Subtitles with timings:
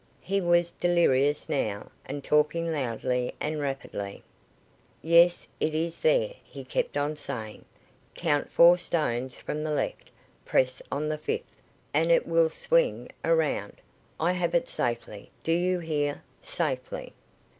[0.21, 4.23] He was delirious now, and talking loudly and rapidly.
[5.03, 7.65] "Yes, it is there," he kept on saying.
[8.15, 10.09] "Count four stones from the left,
[10.43, 11.53] press on the fifth,
[11.93, 13.79] and it will swing around.
[14.19, 16.23] I have it safely do you hear?
[16.41, 17.13] safely."